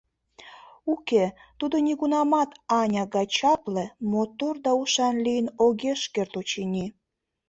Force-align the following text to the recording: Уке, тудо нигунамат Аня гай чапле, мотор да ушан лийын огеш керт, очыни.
Уке, 0.93 1.25
тудо 1.59 1.75
нигунамат 1.85 2.49
Аня 2.79 3.03
гай 3.15 3.27
чапле, 3.37 3.85
мотор 4.11 4.55
да 4.65 4.71
ушан 4.81 5.15
лийын 5.25 5.47
огеш 5.65 6.01
керт, 6.13 6.33
очыни. 6.39 6.85